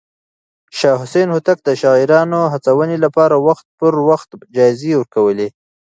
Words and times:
شاه 0.79 0.99
حسين 1.01 1.27
هوتک 1.35 1.57
د 1.63 1.69
شاعرانو 1.81 2.41
هڅونې 2.53 2.97
لپاره 3.05 3.35
وخت 3.47 3.65
پر 3.79 3.93
وخت 4.09 4.29
جايزې 4.55 4.91
ورکولې. 4.97 5.47